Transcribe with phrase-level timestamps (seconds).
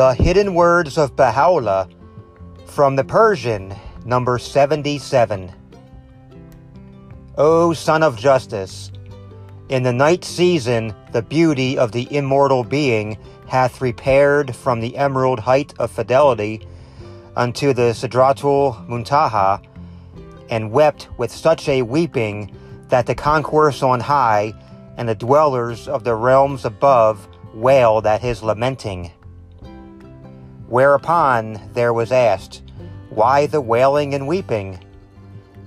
[0.00, 1.86] The Hidden Words of Baha'u'llah
[2.64, 3.74] from the Persian,
[4.06, 5.52] number 77.
[7.36, 8.90] O Son of Justice,
[9.68, 15.38] in the night season the beauty of the immortal being hath repaired from the emerald
[15.38, 16.66] height of fidelity
[17.36, 19.62] unto the Sidratul Muntaha,
[20.48, 22.56] and wept with such a weeping
[22.88, 24.54] that the concourse on high
[24.96, 29.12] and the dwellers of the realms above wailed at his lamenting.
[30.70, 32.62] Whereupon there was asked,
[33.08, 34.78] Why the wailing and weeping?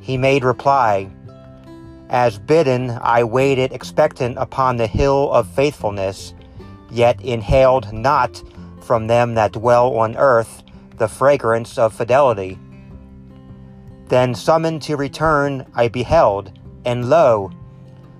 [0.00, 1.10] He made reply,
[2.08, 6.34] As bidden, I waited expectant upon the hill of faithfulness,
[6.88, 8.44] yet inhaled not
[8.80, 10.62] from them that dwell on earth
[10.98, 12.56] the fragrance of fidelity.
[14.06, 17.50] Then summoned to return, I beheld, and lo,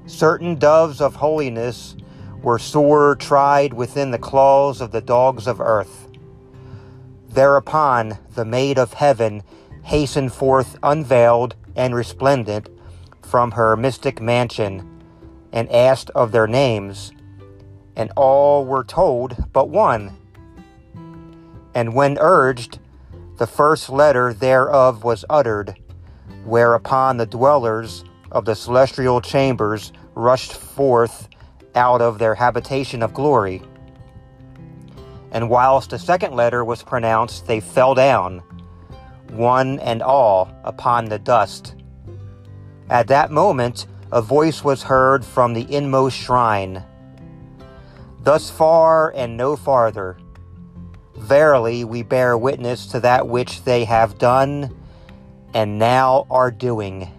[0.06, 1.94] certain doves of holiness
[2.42, 6.08] were sore tried within the claws of the dogs of earth.
[7.32, 9.42] Thereupon the maid of heaven
[9.84, 12.68] hastened forth unveiled and resplendent
[13.22, 15.02] from her mystic mansion
[15.50, 17.10] and asked of their names,
[17.96, 20.14] and all were told but one.
[21.74, 22.78] And when urged,
[23.38, 25.74] the first letter thereof was uttered,
[26.44, 31.28] whereupon the dwellers of the celestial chambers rushed forth
[31.74, 33.62] out of their habitation of glory
[35.32, 38.38] and whilst the second letter was pronounced, they fell down,
[39.30, 41.74] one and all, upon the dust.
[42.88, 46.84] At that moment, a voice was heard from the inmost shrine
[48.22, 50.16] Thus far and no farther.
[51.16, 54.76] Verily, we bear witness to that which they have done
[55.54, 57.10] and now are doing.